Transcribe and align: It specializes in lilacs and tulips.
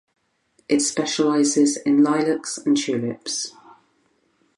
It 0.67 0.79
specializes 0.79 1.77
in 1.77 2.01
lilacs 2.03 2.57
and 2.57 2.75
tulips. 2.75 3.51